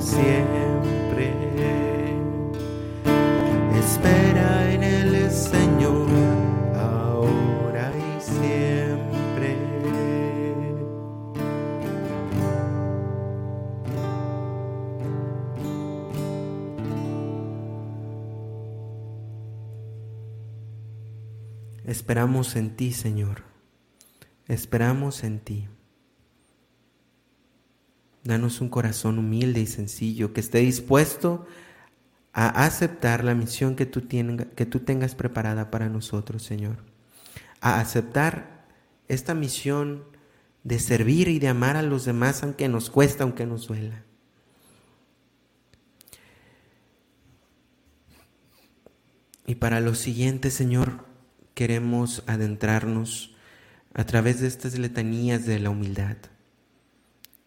siempre. 0.00 1.34
Espera 3.78 4.72
en 4.72 4.82
el 4.82 5.30
Señor 5.30 6.08
ahora 6.74 7.92
y 7.96 8.20
siempre. 8.20 9.56
Esperamos 21.84 22.56
en 22.56 22.76
ti, 22.76 22.92
Señor. 22.92 23.42
Esperamos 24.46 25.24
en 25.24 25.40
ti. 25.40 25.68
Danos 28.22 28.60
un 28.60 28.68
corazón 28.68 29.18
humilde 29.18 29.60
y 29.60 29.66
sencillo 29.66 30.32
que 30.32 30.40
esté 30.40 30.58
dispuesto 30.58 31.46
a 32.32 32.64
aceptar 32.64 33.24
la 33.24 33.34
misión 33.34 33.76
que 33.76 33.86
tú, 33.86 34.06
que 34.06 34.66
tú 34.66 34.80
tengas 34.80 35.14
preparada 35.14 35.70
para 35.70 35.88
nosotros, 35.88 36.42
Señor. 36.42 36.76
A 37.60 37.80
aceptar 37.80 38.66
esta 39.08 39.34
misión 39.34 40.04
de 40.62 40.78
servir 40.78 41.28
y 41.28 41.38
de 41.38 41.48
amar 41.48 41.76
a 41.76 41.82
los 41.82 42.04
demás 42.04 42.42
aunque 42.42 42.68
nos 42.68 42.90
cuesta, 42.90 43.24
aunque 43.24 43.46
nos 43.46 43.66
duela. 43.66 44.04
Y 49.46 49.56
para 49.56 49.80
lo 49.80 49.94
siguiente, 49.94 50.50
Señor, 50.50 51.06
queremos 51.54 52.22
adentrarnos 52.26 53.34
a 53.94 54.04
través 54.04 54.40
de 54.40 54.46
estas 54.46 54.78
letanías 54.78 55.46
de 55.46 55.58
la 55.58 55.70
humildad 55.70 56.18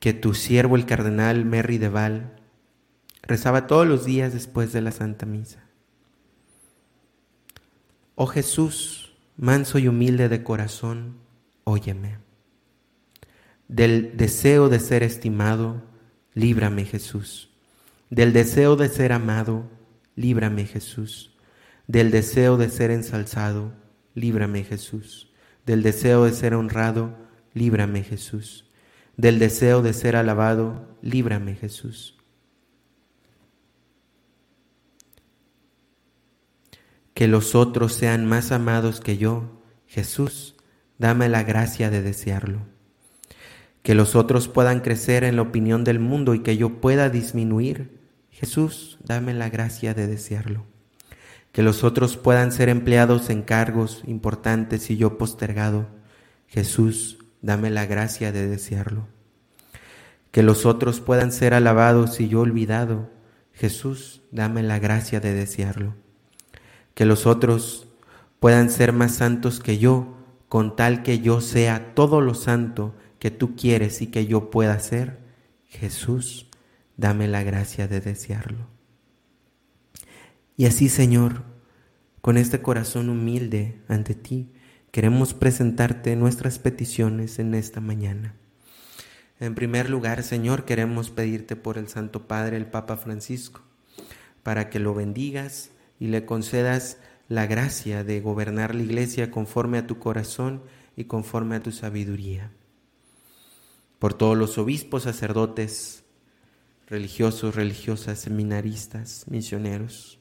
que 0.03 0.13
tu 0.13 0.33
siervo 0.33 0.75
el 0.75 0.85
cardenal 0.85 1.45
Merry 1.45 1.77
de 1.77 1.87
Val 1.87 2.33
rezaba 3.21 3.67
todos 3.67 3.87
los 3.87 4.03
días 4.03 4.33
después 4.33 4.73
de 4.73 4.81
la 4.81 4.91
Santa 4.91 5.25
Misa. 5.25 5.63
Oh 8.15 8.27
Jesús, 8.27 9.15
manso 9.37 9.79
y 9.79 9.87
humilde 9.87 10.27
de 10.27 10.43
corazón, 10.43 11.19
óyeme. 11.63 12.17
Del 13.69 14.17
deseo 14.17 14.67
de 14.67 14.81
ser 14.81 15.03
estimado, 15.03 15.81
líbrame 16.33 16.83
Jesús. 16.83 17.49
Del 18.09 18.33
deseo 18.33 18.75
de 18.75 18.89
ser 18.89 19.13
amado, 19.13 19.69
líbrame 20.17 20.65
Jesús. 20.65 21.33
Del 21.87 22.11
deseo 22.11 22.57
de 22.57 22.69
ser 22.69 22.91
ensalzado, 22.91 23.71
líbrame 24.15 24.65
Jesús. 24.65 25.31
Del 25.65 25.81
deseo 25.81 26.25
de 26.25 26.33
ser 26.33 26.55
honrado, 26.55 27.15
líbrame 27.53 28.03
Jesús. 28.03 28.65
Del 29.17 29.39
deseo 29.39 29.81
de 29.81 29.93
ser 29.93 30.15
alabado, 30.15 30.97
líbrame 31.01 31.55
Jesús. 31.55 32.17
Que 37.13 37.27
los 37.27 37.55
otros 37.55 37.93
sean 37.93 38.25
más 38.25 38.51
amados 38.51 38.99
que 38.99 39.17
yo, 39.17 39.61
Jesús, 39.85 40.55
dame 40.97 41.29
la 41.29 41.43
gracia 41.43 41.89
de 41.89 42.01
desearlo. 42.01 42.61
Que 43.83 43.95
los 43.95 44.15
otros 44.15 44.47
puedan 44.47 44.79
crecer 44.79 45.23
en 45.23 45.35
la 45.35 45.43
opinión 45.43 45.83
del 45.83 45.99
mundo 45.99 46.33
y 46.33 46.39
que 46.39 46.57
yo 46.57 46.81
pueda 46.81 47.09
disminuir, 47.09 47.99
Jesús, 48.31 48.97
dame 49.03 49.33
la 49.33 49.49
gracia 49.49 49.93
de 49.93 50.07
desearlo 50.07 50.65
que 51.53 51.61
los 51.61 51.83
otros 51.83 52.17
puedan 52.17 52.51
ser 52.51 52.67
empleados 52.67 53.29
en 53.29 53.43
cargos 53.43 54.01
importantes 54.07 54.89
y 54.89 54.97
yo 54.97 55.17
postergado. 55.19 55.85
Jesús, 56.47 57.19
dame 57.43 57.69
la 57.69 57.85
gracia 57.85 58.31
de 58.31 58.47
desearlo. 58.47 59.07
Que 60.31 60.41
los 60.41 60.65
otros 60.65 60.99
puedan 61.01 61.31
ser 61.31 61.53
alabados 61.53 62.19
y 62.19 62.27
yo 62.27 62.39
olvidado. 62.39 63.11
Jesús, 63.51 64.23
dame 64.31 64.63
la 64.63 64.79
gracia 64.79 65.19
de 65.19 65.33
desearlo. 65.33 65.93
Que 66.95 67.05
los 67.05 67.27
otros 67.27 67.87
puedan 68.39 68.71
ser 68.71 68.93
más 68.93 69.13
santos 69.13 69.59
que 69.59 69.77
yo, 69.77 70.17
con 70.49 70.75
tal 70.75 71.03
que 71.03 71.19
yo 71.19 71.41
sea 71.41 71.93
todo 71.93 72.21
lo 72.21 72.33
santo 72.33 72.95
que 73.19 73.29
tú 73.29 73.55
quieres 73.55 74.01
y 74.01 74.07
que 74.07 74.25
yo 74.25 74.49
pueda 74.49 74.79
ser. 74.79 75.19
Jesús, 75.67 76.47
dame 76.97 77.27
la 77.27 77.43
gracia 77.43 77.87
de 77.87 77.99
desearlo. 77.99 78.67
Y 80.55 80.65
así, 80.65 80.87
Señor, 80.87 81.43
con 82.21 82.37
este 82.37 82.61
corazón 82.61 83.09
humilde 83.09 83.81
ante 83.89 84.15
ti, 84.15 84.53
queremos 84.93 85.33
presentarte 85.33 86.15
nuestras 86.15 86.59
peticiones 86.59 87.39
en 87.39 87.55
esta 87.55 87.81
mañana. 87.81 88.35
En 89.39 89.55
primer 89.55 89.89
lugar, 89.89 90.21
Señor, 90.21 90.65
queremos 90.65 91.09
pedirte 91.09 91.55
por 91.55 91.79
el 91.79 91.87
Santo 91.87 92.27
Padre, 92.27 92.57
el 92.57 92.67
Papa 92.67 92.95
Francisco, 92.95 93.61
para 94.43 94.69
que 94.69 94.77
lo 94.77 94.93
bendigas 94.93 95.71
y 95.99 96.09
le 96.09 96.25
concedas 96.27 96.99
la 97.27 97.47
gracia 97.47 98.03
de 98.03 98.21
gobernar 98.21 98.75
la 98.75 98.83
iglesia 98.83 99.31
conforme 99.31 99.79
a 99.79 99.87
tu 99.87 99.97
corazón 99.97 100.61
y 100.95 101.05
conforme 101.05 101.55
a 101.55 101.63
tu 101.63 101.71
sabiduría. 101.71 102.51
Por 103.97 104.13
todos 104.13 104.37
los 104.37 104.59
obispos, 104.59 105.03
sacerdotes, 105.03 106.03
religiosos, 106.87 107.55
religiosas, 107.55 108.19
seminaristas, 108.19 109.25
misioneros, 109.27 110.19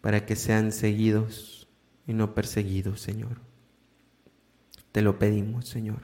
para 0.00 0.24
que 0.24 0.34
sean 0.34 0.72
seguidos 0.72 1.68
y 2.06 2.14
no 2.14 2.34
perseguidos, 2.34 3.02
Señor. 3.02 3.51
Te 4.92 5.02
lo 5.02 5.18
pedimos, 5.18 5.68
Señor. 5.68 6.02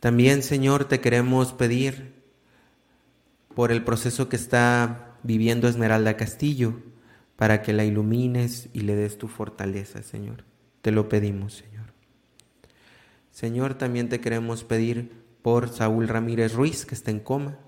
También, 0.00 0.42
Señor, 0.42 0.86
te 0.86 1.00
queremos 1.00 1.52
pedir 1.52 2.14
por 3.54 3.72
el 3.72 3.84
proceso 3.84 4.28
que 4.28 4.36
está 4.36 5.16
viviendo 5.22 5.68
Esmeralda 5.68 6.16
Castillo, 6.16 6.80
para 7.36 7.62
que 7.62 7.72
la 7.72 7.84
ilumines 7.84 8.68
y 8.74 8.80
le 8.80 8.94
des 8.96 9.16
tu 9.16 9.28
fortaleza, 9.28 10.02
Señor. 10.02 10.44
Te 10.82 10.90
lo 10.90 11.08
pedimos, 11.08 11.54
Señor. 11.54 11.86
Señor, 13.30 13.74
también 13.74 14.08
te 14.08 14.20
queremos 14.20 14.64
pedir 14.64 15.12
por 15.40 15.70
Saúl 15.70 16.08
Ramírez 16.08 16.54
Ruiz, 16.54 16.84
que 16.84 16.94
está 16.94 17.10
en 17.10 17.20
coma, 17.20 17.58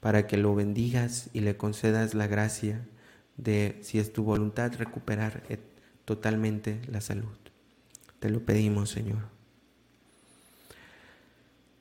para 0.00 0.26
que 0.26 0.36
lo 0.36 0.54
bendigas 0.54 1.30
y 1.32 1.40
le 1.40 1.56
concedas 1.56 2.14
la 2.14 2.26
gracia 2.26 2.86
de, 3.36 3.78
si 3.82 3.98
es 3.98 4.12
tu 4.12 4.24
voluntad, 4.24 4.72
recuperar 4.76 5.42
eh, 5.48 5.58
totalmente 6.04 6.82
la 6.88 7.00
salud. 7.00 7.36
Te 8.18 8.28
lo 8.28 8.44
pedimos, 8.44 8.90
Señor. 8.90 9.33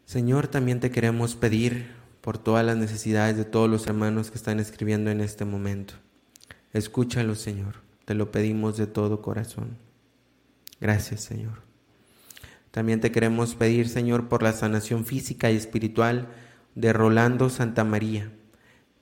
Señor, 0.05 0.47
también 0.47 0.79
te 0.79 0.91
queremos 0.91 1.35
pedir 1.35 1.91
por 2.21 2.37
todas 2.37 2.65
las 2.65 2.77
necesidades 2.77 3.37
de 3.37 3.45
todos 3.45 3.69
los 3.69 3.87
hermanos 3.87 4.31
que 4.31 4.37
están 4.37 4.59
escribiendo 4.59 5.11
en 5.11 5.21
este 5.21 5.45
momento. 5.45 5.95
Escúchalo, 6.71 7.35
Señor. 7.35 7.75
Te 8.05 8.13
lo 8.13 8.31
pedimos 8.31 8.77
de 8.77 8.87
todo 8.87 9.21
corazón. 9.21 9.77
Gracias, 10.79 11.21
Señor. 11.21 11.61
También 12.71 12.99
te 13.01 13.11
queremos 13.11 13.55
pedir, 13.55 13.87
Señor, 13.87 14.27
por 14.27 14.43
la 14.43 14.53
sanación 14.53 15.05
física 15.05 15.51
y 15.51 15.55
espiritual 15.55 16.27
de 16.75 16.91
Rolando 16.91 17.49
Santa 17.49 17.83
María 17.83 18.31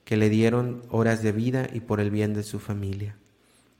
que 0.04 0.16
le 0.16 0.28
dieron 0.28 0.82
horas 0.90 1.22
de 1.22 1.32
vida 1.32 1.68
y 1.72 1.80
por 1.80 2.00
el 2.00 2.10
bien 2.10 2.34
de 2.34 2.42
su 2.42 2.58
familia, 2.58 3.16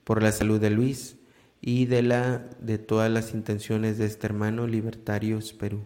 por 0.03 0.23
la 0.23 0.31
salud 0.31 0.59
de 0.59 0.69
Luis 0.69 1.17
y 1.61 1.85
de 1.85 2.01
la 2.01 2.49
de 2.59 2.77
todas 2.77 3.11
las 3.11 3.33
intenciones 3.33 3.97
de 3.97 4.05
este 4.05 4.27
hermano 4.27 4.67
Libertarios 4.67 5.53
Perú. 5.53 5.85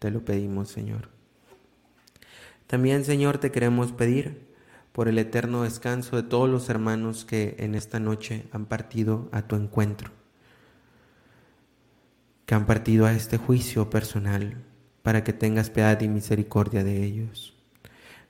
Te 0.00 0.10
lo 0.10 0.24
pedimos, 0.24 0.70
Señor. 0.70 1.10
También, 2.66 3.04
Señor, 3.04 3.38
te 3.38 3.52
queremos 3.52 3.92
pedir 3.92 4.48
por 4.92 5.08
el 5.08 5.18
eterno 5.18 5.62
descanso 5.62 6.16
de 6.16 6.22
todos 6.22 6.48
los 6.48 6.70
hermanos 6.70 7.24
que 7.24 7.54
en 7.58 7.74
esta 7.74 8.00
noche 8.00 8.46
han 8.50 8.64
partido 8.64 9.28
a 9.30 9.42
tu 9.42 9.56
encuentro, 9.56 10.10
que 12.46 12.54
han 12.54 12.64
partido 12.64 13.04
a 13.04 13.12
este 13.12 13.36
juicio 13.36 13.90
personal, 13.90 14.64
para 15.02 15.22
que 15.22 15.34
tengas 15.34 15.68
piedad 15.68 16.00
y 16.00 16.08
misericordia 16.08 16.82
de 16.82 17.04
ellos. 17.04 17.54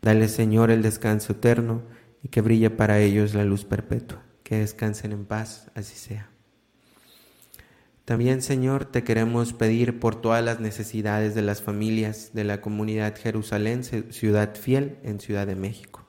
Dale, 0.03 0.27
Señor, 0.27 0.73
el 0.73 0.83
descanso 0.83 1.35
eterno 1.35 1.83
y 2.25 2.31
que 2.31 2.41
brille 2.41 2.71
para 2.71 2.99
ellos 2.99 3.33
la 3.35 3.45
luz 3.45 3.65
perpetua. 3.65 4.23
Que 4.43 4.59
descansen 4.59 5.13
en 5.13 5.25
paz, 5.25 5.71
así 5.77 5.95
sea. 5.97 6.30
También, 8.05 8.43
Señor, 8.43 8.87
te 8.87 9.05
queremos 9.05 9.53
pedir 9.53 10.01
por 10.01 10.21
todas 10.21 10.45
las 10.45 10.59
necesidades 10.59 11.35
de 11.35 11.43
las 11.43 11.63
familias 11.63 12.31
de 12.33 12.45
la 12.45 12.61
comunidad 12.61 13.17
Jerusalén, 13.17 13.85
ciudad 13.85 14.57
fiel 14.57 14.99
en 15.05 15.21
Ciudad 15.21 15.47
de 15.47 15.55
México. 15.55 16.09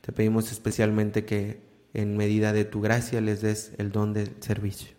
Te 0.00 0.12
pedimos 0.12 0.50
especialmente 0.50 1.24
que 1.24 1.60
en 1.94 2.16
medida 2.16 2.52
de 2.52 2.64
tu 2.64 2.80
gracia 2.80 3.20
les 3.20 3.40
des 3.40 3.72
el 3.78 3.92
don 3.92 4.12
del 4.12 4.36
servicio. 4.40 4.96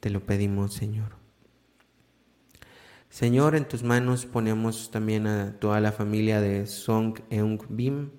Te 0.00 0.10
lo 0.10 0.20
pedimos, 0.24 0.74
Señor. 0.74 1.16
Señor, 3.08 3.54
en 3.56 3.66
tus 3.66 3.82
manos 3.82 4.24
ponemos 4.24 4.90
también 4.90 5.26
a 5.26 5.58
toda 5.60 5.80
la 5.80 5.92
familia 5.92 6.40
de 6.40 6.66
Song 6.66 7.20
Eung 7.30 7.60
Bim, 7.68 8.10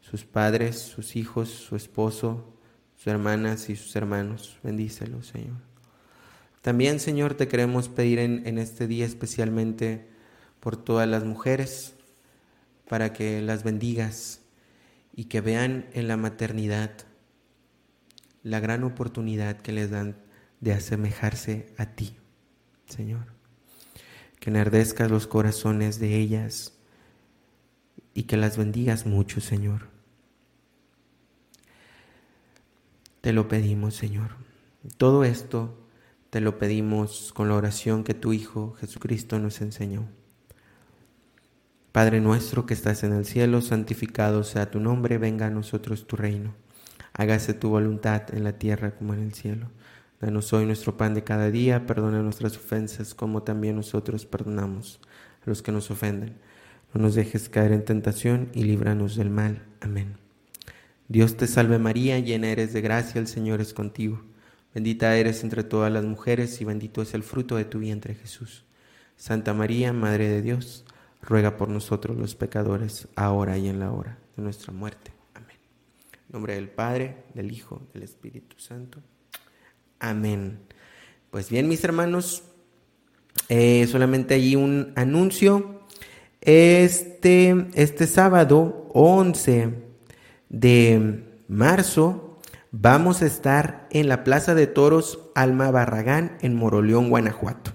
sus 0.00 0.24
padres, 0.24 0.78
sus 0.78 1.16
hijos, 1.16 1.50
su 1.50 1.76
esposo, 1.76 2.56
sus 2.96 3.06
hermanas 3.08 3.68
y 3.68 3.76
sus 3.76 3.94
hermanos. 3.94 4.58
Bendícelos, 4.62 5.26
Señor. 5.26 5.67
También, 6.62 7.00
Señor, 7.00 7.34
te 7.34 7.48
queremos 7.48 7.88
pedir 7.88 8.18
en, 8.18 8.58
este 8.58 8.86
día 8.86 9.06
especialmente 9.06 10.08
por 10.60 10.76
todas 10.76 11.08
las 11.08 11.24
mujeres, 11.24 11.94
para 12.88 13.12
que 13.12 13.40
las 13.42 13.64
bendigas 13.64 14.40
y 15.14 15.24
que 15.24 15.40
vean 15.40 15.86
en 15.92 16.08
la 16.08 16.16
maternidad 16.16 16.92
la 18.42 18.60
gran 18.60 18.84
oportunidad 18.84 19.58
que 19.58 19.72
les 19.72 19.90
dan 19.90 20.16
de 20.60 20.72
asemejarse 20.72 21.72
a 21.76 21.86
ti, 21.86 22.16
Señor 22.86 23.38
que 24.38 24.50
enardezcas 24.50 25.10
los 25.10 25.26
corazones 25.26 25.98
de 25.98 26.16
ellas 26.16 26.74
y 28.14 28.24
que 28.24 28.36
las 28.36 28.56
bendigas 28.56 29.06
mucho, 29.06 29.40
Señor. 29.40 29.88
Te 33.20 33.32
lo 33.32 33.48
pedimos, 33.48 33.94
Señor. 33.94 34.36
Todo 34.96 35.24
esto 35.24 35.76
te 36.30 36.40
lo 36.40 36.58
pedimos 36.58 37.32
con 37.32 37.48
la 37.48 37.54
oración 37.54 38.04
que 38.04 38.14
tu 38.14 38.32
Hijo 38.32 38.74
Jesucristo 38.80 39.38
nos 39.38 39.60
enseñó. 39.60 40.06
Padre 41.92 42.20
nuestro 42.20 42.66
que 42.66 42.74
estás 42.74 43.02
en 43.02 43.12
el 43.12 43.24
cielo, 43.24 43.60
santificado 43.60 44.44
sea 44.44 44.70
tu 44.70 44.80
nombre, 44.80 45.18
venga 45.18 45.46
a 45.46 45.50
nosotros 45.50 46.06
tu 46.06 46.16
reino 46.16 46.54
hágase 47.18 47.52
tu 47.52 47.68
voluntad 47.68 48.22
en 48.32 48.44
la 48.44 48.52
tierra 48.52 48.92
como 48.92 49.12
en 49.12 49.20
el 49.20 49.34
cielo. 49.34 49.68
Danos 50.20 50.52
hoy 50.52 50.64
nuestro 50.64 50.96
pan 50.96 51.14
de 51.14 51.24
cada 51.24 51.50
día, 51.50 51.84
perdona 51.84 52.22
nuestras 52.22 52.56
ofensas 52.56 53.14
como 53.14 53.42
también 53.42 53.76
nosotros 53.76 54.24
perdonamos 54.24 55.00
a 55.44 55.50
los 55.50 55.60
que 55.60 55.72
nos 55.72 55.90
ofenden. 55.90 56.36
No 56.94 57.02
nos 57.02 57.14
dejes 57.16 57.48
caer 57.48 57.72
en 57.72 57.84
tentación 57.84 58.48
y 58.54 58.62
líbranos 58.62 59.16
del 59.16 59.30
mal. 59.30 59.62
Amén. 59.80 60.16
Dios 61.08 61.36
te 61.36 61.46
salve 61.46 61.78
María, 61.78 62.18
llena 62.20 62.48
eres 62.48 62.72
de 62.72 62.80
gracia, 62.80 63.20
el 63.20 63.26
Señor 63.26 63.60
es 63.60 63.74
contigo. 63.74 64.22
Bendita 64.74 65.16
eres 65.16 65.42
entre 65.42 65.64
todas 65.64 65.90
las 65.90 66.04
mujeres 66.04 66.60
y 66.60 66.64
bendito 66.64 67.02
es 67.02 67.14
el 67.14 67.22
fruto 67.22 67.56
de 67.56 67.64
tu 67.64 67.78
vientre 67.78 68.14
Jesús. 68.14 68.64
Santa 69.16 69.54
María, 69.54 69.92
Madre 69.92 70.28
de 70.28 70.42
Dios, 70.42 70.84
ruega 71.22 71.56
por 71.56 71.68
nosotros 71.68 72.16
los 72.16 72.34
pecadores, 72.34 73.08
ahora 73.16 73.58
y 73.58 73.68
en 73.68 73.80
la 73.80 73.90
hora 73.90 74.18
de 74.36 74.42
nuestra 74.42 74.72
muerte. 74.72 75.12
Amén. 75.34 75.56
En 76.12 76.32
nombre 76.32 76.54
del 76.54 76.68
Padre, 76.68 77.24
del 77.34 77.50
Hijo, 77.50 77.82
del 77.92 78.02
Espíritu 78.04 78.58
Santo. 78.58 79.00
Amén. 79.98 80.60
Pues 81.30 81.50
bien, 81.50 81.68
mis 81.68 81.82
hermanos, 81.82 82.44
eh, 83.48 83.86
solamente 83.86 84.34
hay 84.34 84.54
un 84.54 84.92
anuncio. 84.96 85.82
Este, 86.40 87.66
este 87.74 88.06
sábado 88.06 88.88
11 88.94 89.74
de 90.48 91.24
marzo 91.48 92.27
vamos 92.70 93.22
a 93.22 93.26
estar 93.26 93.86
en 93.90 94.08
la 94.08 94.24
Plaza 94.24 94.54
de 94.54 94.66
Toros 94.66 95.20
Alma 95.34 95.70
Barragán 95.70 96.38
en 96.40 96.54
Moroleón, 96.54 97.10
Guanajuato. 97.10 97.72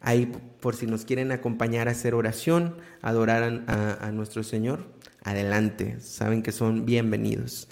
Ahí 0.00 0.32
por 0.60 0.76
si 0.76 0.86
nos 0.86 1.04
quieren 1.04 1.32
acompañar 1.32 1.88
a 1.88 1.92
hacer 1.92 2.14
oración, 2.14 2.76
adorar 3.02 3.64
a, 3.66 4.06
a 4.06 4.12
nuestro 4.12 4.42
Señor, 4.42 4.86
adelante, 5.24 6.00
saben 6.00 6.42
que 6.42 6.52
son 6.52 6.84
bienvenidos. 6.84 7.68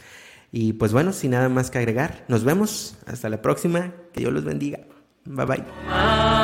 Y 0.51 0.75
pues 0.75 0.93
bueno, 0.93 1.13
sin 1.13 1.33
nada 1.33 1.49
más 1.49 1.71
que 1.71 1.79
agregar, 1.79 2.25
nos 2.29 2.45
vemos. 2.45 2.97
Hasta 3.07 3.29
la 3.29 3.43
próxima. 3.43 3.93
Que 4.13 4.21
Dios 4.21 4.33
los 4.33 4.45
bendiga. 4.45 4.81
Bye 5.25 5.45
bye. 5.45 6.38